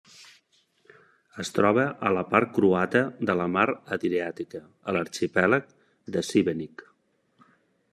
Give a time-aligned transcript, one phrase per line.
[1.43, 3.67] Es troba a la part croata de la Mar
[3.99, 5.71] Adriàtica, a l'arxipèlag
[6.17, 6.87] de Šibenik.